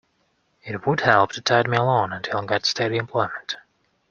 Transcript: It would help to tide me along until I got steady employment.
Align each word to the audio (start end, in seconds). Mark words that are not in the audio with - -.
It 0.63 0.87
would 0.87 1.01
help 1.01 1.31
to 1.33 1.41
tide 1.41 1.69
me 1.69 1.77
along 1.77 2.11
until 2.11 2.39
I 2.41 2.45
got 2.47 2.65
steady 2.65 2.97
employment. 2.97 3.57